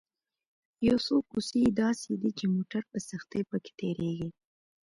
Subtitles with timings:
[0.87, 4.29] یو څو کوڅې یې داسې دي چې موټر په سختۍ په کې تېرېږي.